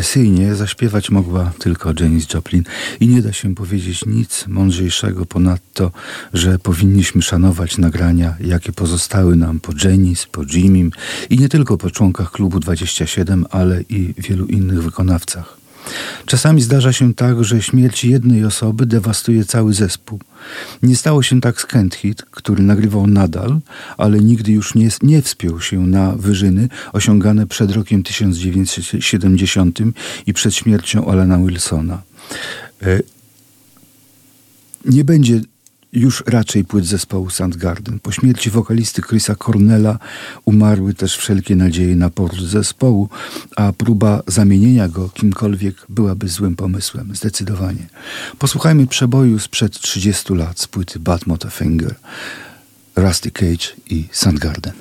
Ekspresyjnie 0.00 0.54
zaśpiewać 0.54 1.10
mogła 1.10 1.52
tylko 1.58 1.92
Janis 2.00 2.34
Joplin 2.34 2.64
i 3.00 3.08
nie 3.08 3.22
da 3.22 3.32
się 3.32 3.54
powiedzieć 3.54 4.06
nic 4.06 4.44
mądrzejszego 4.48 5.26
ponadto, 5.26 5.90
że 6.32 6.58
powinniśmy 6.58 7.22
szanować 7.22 7.78
nagrania, 7.78 8.36
jakie 8.40 8.72
pozostały 8.72 9.36
nam 9.36 9.60
po 9.60 9.72
Janis, 9.84 10.26
po 10.26 10.42
Jimim 10.42 10.90
i 11.30 11.38
nie 11.38 11.48
tylko 11.48 11.76
po 11.76 11.90
członkach 11.90 12.30
klubu 12.30 12.60
27, 12.60 13.46
ale 13.50 13.82
i 13.88 14.14
wielu 14.18 14.46
innych 14.46 14.82
wykonawcach. 14.82 15.59
Czasami 16.26 16.62
zdarza 16.62 16.92
się 16.92 17.14
tak, 17.14 17.44
że 17.44 17.62
śmierć 17.62 18.04
jednej 18.04 18.44
osoby 18.44 18.86
dewastuje 18.86 19.44
cały 19.44 19.74
zespół. 19.74 20.20
Nie 20.82 20.96
stało 20.96 21.22
się 21.22 21.40
tak 21.40 21.60
z 21.60 21.66
Kent 21.66 21.94
Hit, 21.94 22.22
który 22.30 22.62
nagrywał 22.62 23.06
nadal, 23.06 23.60
ale 23.96 24.20
nigdy 24.20 24.52
już 24.52 24.74
nie, 24.74 24.88
nie 25.02 25.22
wspiął 25.22 25.60
się 25.60 25.80
na 25.80 26.12
wyżyny 26.12 26.68
osiągane 26.92 27.46
przed 27.46 27.70
rokiem 27.70 28.02
1970 28.02 29.78
i 30.26 30.34
przed 30.34 30.54
śmiercią 30.54 31.06
Alana 31.06 31.38
Wilsona. 31.38 32.02
E, 32.82 33.00
Nie 34.84 35.04
będzie 35.04 35.40
już 35.92 36.24
raczej 36.26 36.64
płyt 36.64 36.86
zespołu 36.86 37.30
Soundgarden. 37.30 38.00
Po 38.00 38.12
śmierci 38.12 38.50
wokalisty 38.50 39.02
Chrisa 39.02 39.34
Cornella 39.34 39.98
umarły 40.44 40.94
też 40.94 41.16
wszelkie 41.16 41.56
nadzieje 41.56 41.96
na 41.96 42.10
powrót 42.10 42.48
zespołu, 42.48 43.08
a 43.56 43.72
próba 43.72 44.22
zamienienia 44.26 44.88
go 44.88 45.08
kimkolwiek 45.08 45.86
byłaby 45.88 46.28
złym 46.28 46.56
pomysłem, 46.56 47.14
zdecydowanie. 47.14 47.88
Posłuchajmy 48.38 48.86
przeboju 48.86 49.38
sprzed 49.38 49.80
30 49.80 50.34
lat 50.34 50.60
z 50.60 50.66
płyty 50.66 50.98
Bad 50.98 51.26
Motorfinger, 51.26 51.94
Rusty 52.96 53.30
Cage 53.30 53.66
i 53.86 54.08
Soundgarden. 54.12 54.72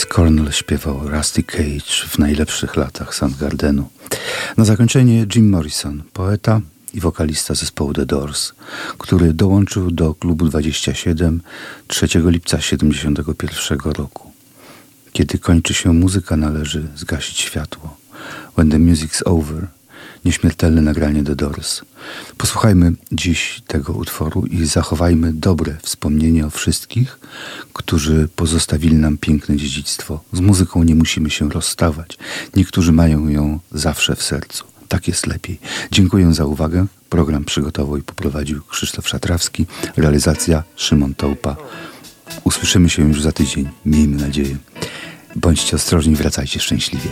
Chris 0.00 0.12
Cornell 0.12 0.52
śpiewał 0.52 1.08
Rusty 1.08 1.42
Cage 1.42 2.08
w 2.08 2.18
najlepszych 2.18 2.76
latach 2.76 3.14
Soundgardenu. 3.14 3.88
Na 4.56 4.64
zakończenie 4.64 5.26
Jim 5.34 5.48
Morrison, 5.48 6.02
poeta 6.12 6.60
i 6.94 7.00
wokalista 7.00 7.54
zespołu 7.54 7.92
The 7.92 8.06
Doors, 8.06 8.52
który 8.98 9.32
dołączył 9.32 9.90
do 9.90 10.14
klubu 10.14 10.48
27 10.48 11.42
3 11.86 12.06
lipca 12.24 12.56
1971 12.56 13.92
roku. 13.92 14.32
Kiedy 15.12 15.38
kończy 15.38 15.74
się 15.74 15.92
muzyka, 15.92 16.36
należy 16.36 16.88
zgasić 16.96 17.40
światło. 17.40 17.96
When 18.56 18.70
the 18.70 18.78
music's 18.78 19.22
over– 19.24 19.66
nieśmiertelne 20.24 20.82
nagranie 20.82 21.24
The 21.24 21.36
Doors. 21.36 21.80
Posłuchajmy 22.36 22.92
dziś 23.12 23.62
tego 23.66 23.92
utworu 23.92 24.46
i 24.46 24.66
zachowajmy 24.66 25.32
dobre 25.32 25.76
wspomnienie 25.82 26.46
o 26.46 26.50
wszystkich, 26.50 27.18
którzy 27.72 28.28
pozostawili 28.36 28.96
nam 28.96 29.18
piękne 29.18 29.56
dziedzictwo. 29.56 30.20
Z 30.32 30.40
muzyką 30.40 30.82
nie 30.82 30.94
musimy 30.94 31.30
się 31.30 31.48
rozstawać. 31.48 32.18
Niektórzy 32.56 32.92
mają 32.92 33.28
ją 33.28 33.58
zawsze 33.72 34.16
w 34.16 34.22
sercu. 34.22 34.64
Tak 34.88 35.08
jest 35.08 35.26
lepiej. 35.26 35.58
Dziękuję 35.92 36.34
za 36.34 36.44
uwagę. 36.44 36.86
Program 37.08 37.44
przygotował 37.44 37.96
i 37.96 38.02
poprowadził 38.02 38.62
Krzysztof 38.62 39.08
Szatrawski. 39.08 39.66
Realizacja 39.96 40.62
Szymon 40.76 41.14
Tołpa. 41.14 41.56
Usłyszymy 42.44 42.90
się 42.90 43.08
już 43.08 43.22
za 43.22 43.32
tydzień. 43.32 43.68
Miejmy 43.86 44.16
nadzieję. 44.16 44.56
Bądźcie 45.36 45.76
ostrożni, 45.76 46.16
wracajcie 46.16 46.60
szczęśliwie. 46.60 47.10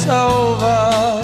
it's 0.00 0.08
over. 0.08 1.20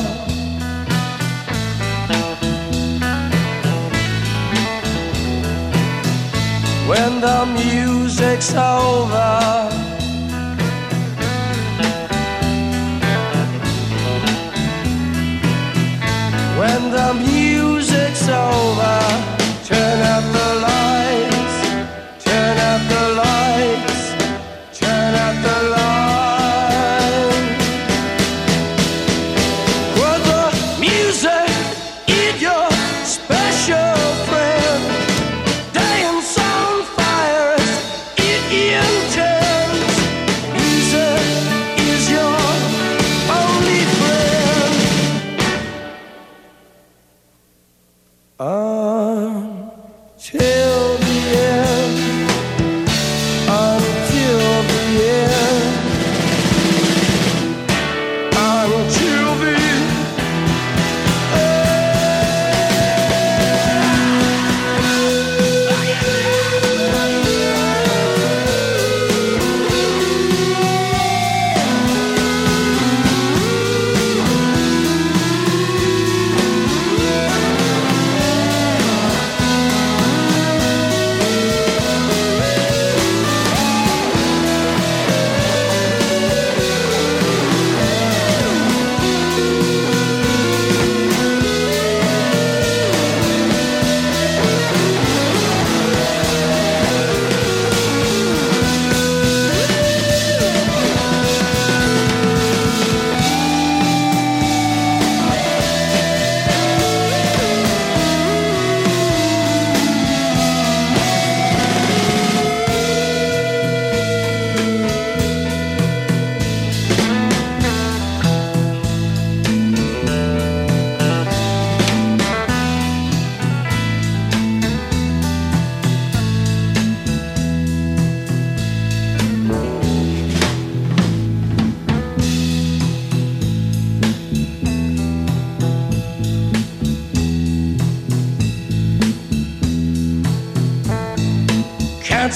When 6.86 7.20
the 7.20 7.46
music's 7.56 8.54
over. 8.54 9.75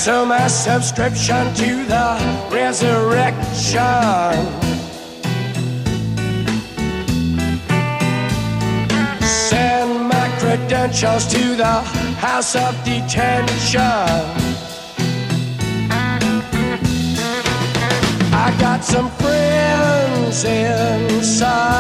Cancel 0.01 0.25
my 0.25 0.47
subscription 0.47 1.55
to 1.55 1.85
the 1.85 2.49
resurrection. 2.51 3.77
Send 9.21 10.09
my 10.09 10.35
credentials 10.39 11.27
to 11.27 11.55
the 11.55 11.83
house 12.17 12.57
of 12.57 12.75
detention. 12.83 13.81
I 18.33 18.57
got 18.59 18.83
some 18.83 19.11
friends 19.21 20.45
inside. 20.45 21.80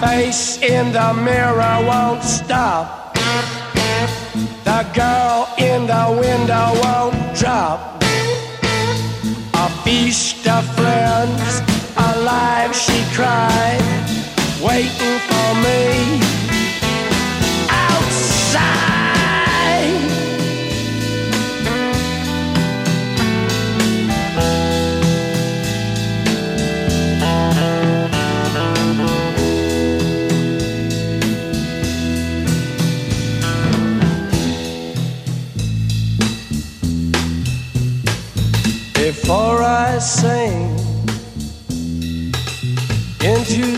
Face 0.00 0.58
in 0.60 0.92
the 0.92 1.12
mirror 1.14 1.76
won't 1.86 2.22
stop. 2.22 3.14
The 4.64 4.82
girl 4.94 5.48
in 5.58 5.86
the 5.86 6.06
window 6.20 6.68
won't 6.82 7.36
drop. 7.36 8.02
A 9.54 9.68
feast 9.84 10.46
of 10.46 10.64
friends, 10.76 11.62
alive 11.96 12.74
she 12.74 13.04
cried, 13.14 13.80
waiting 14.60 15.18
for 15.28 15.48
me 15.64 16.25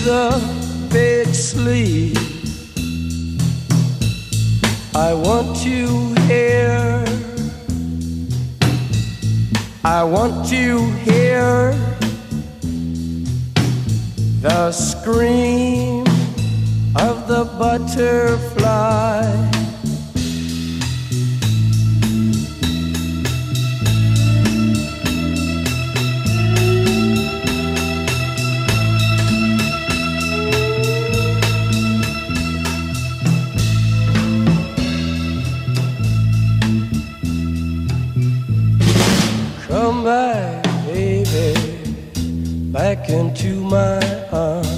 the 0.09 0.89
big 0.91 1.35
sleep, 1.35 2.17
I 4.95 5.13
want 5.13 5.55
to 5.65 6.15
hear, 6.23 7.05
I 9.85 10.03
want 10.05 10.49
to 10.49 10.81
hear 11.05 11.75
the 14.41 14.73
scream 14.73 16.07
of 16.97 17.29
the 17.29 17.45
butterfly. 17.59 19.58
Into 43.09 43.55
my 43.63 44.27
arms. 44.31 44.69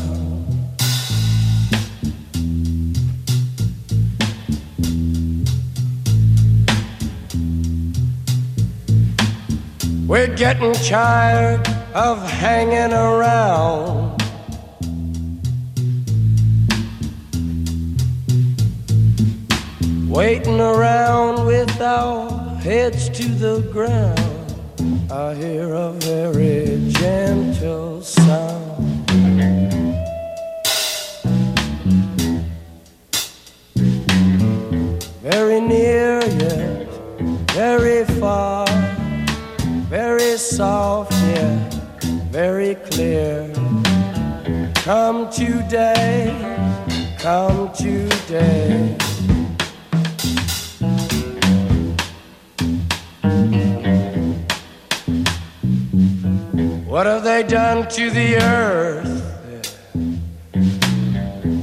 We're 10.07 10.35
getting 10.35 10.73
tired 10.73 11.67
of 11.95 12.23
hanging 12.29 12.93
around. 12.93 14.21
Waiting 20.09 20.61
around 20.61 21.47
with 21.47 21.81
our 21.81 22.29
heads 22.57 23.09
to 23.11 23.25
the 23.29 23.61
ground. 23.73 24.30
I 25.13 25.35
hear 25.35 25.75
a 25.75 25.91
very 25.93 26.89
gentle 26.93 28.01
sound. 28.01 29.11
Very 35.21 35.61
near 35.61 36.21
yet 36.21 36.87
very 37.51 38.05
far, 38.21 38.67
very 39.89 40.37
soft 40.37 41.13
yet 41.13 41.75
very 42.31 42.77
clear. 42.77 43.53
Come 44.75 45.29
today, 45.31 46.31
come 47.19 47.73
today. 47.73 49.00
What 57.01 57.07
have 57.07 57.25
they 57.25 57.43
done 57.43 57.89
to 57.93 58.11
the 58.11 58.37
earth? 58.37 59.25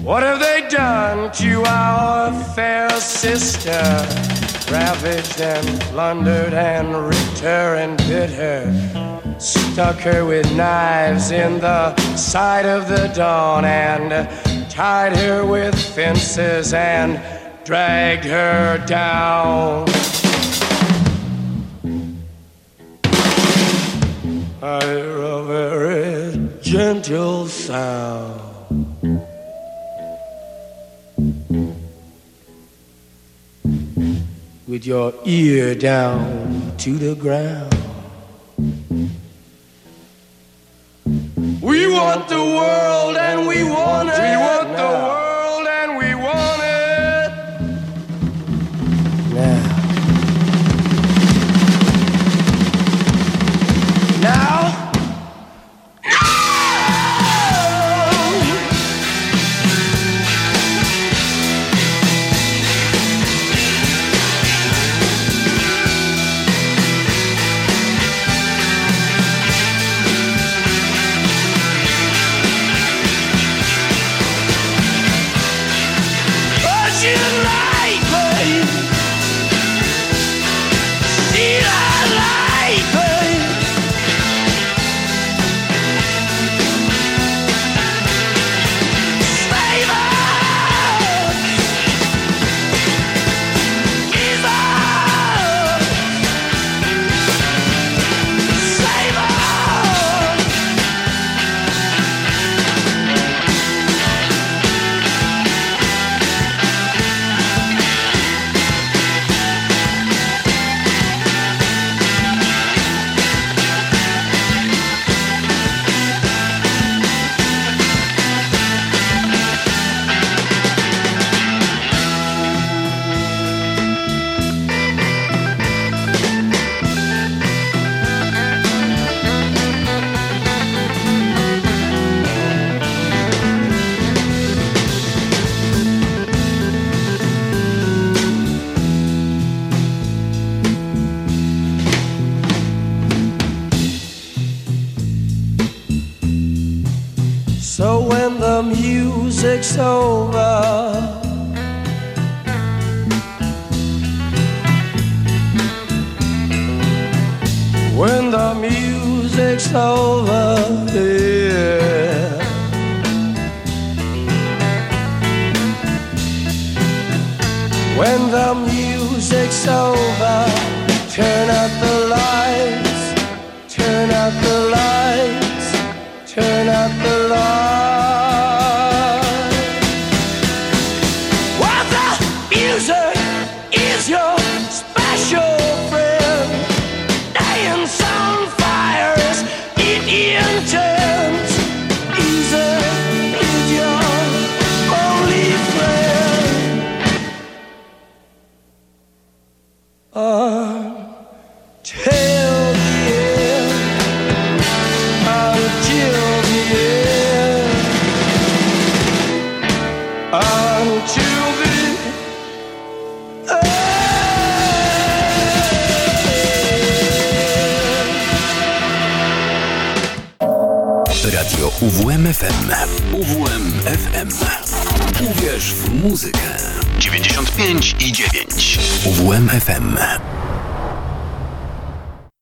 What 0.04 0.24
have 0.24 0.40
they 0.40 0.68
done 0.68 1.32
to 1.34 1.64
our 1.64 2.34
fair 2.56 2.90
sister? 3.00 3.70
Ravaged 4.74 5.40
and 5.40 5.82
plundered 5.82 6.56
and 6.56 6.92
ripped 7.08 7.38
her 7.42 7.76
and 7.76 7.98
bit 8.10 8.32
her. 8.32 9.38
Stuck 9.38 9.98
her 9.98 10.26
with 10.26 10.52
knives 10.56 11.30
in 11.30 11.60
the 11.60 11.96
side 12.16 12.66
of 12.66 12.88
the 12.88 13.06
dawn 13.10 13.64
and 13.64 14.28
tied 14.72 15.16
her 15.18 15.46
with 15.46 15.80
fences 15.94 16.74
and 16.74 17.22
dragged 17.64 18.26
her 18.26 18.84
down. 18.88 19.88
I 24.60 24.84
hear 24.84 25.22
a 25.22 25.44
very 25.44 26.50
gentle 26.64 27.48
sound. 27.48 28.42
With 34.68 34.84
your 34.84 35.14
ear 35.26 35.76
down 35.76 36.74
to 36.80 36.98
the 36.98 37.14
ground. 37.14 37.72
We 41.62 41.88
want 41.92 42.28
the 42.28 42.42
world 42.42 43.16
and 43.16 43.48
we 43.48 43.64
want 43.64 44.10
it. 44.10 44.20
We 44.20 44.38
want 44.38 44.76
the 44.76 44.84
world 44.84 45.27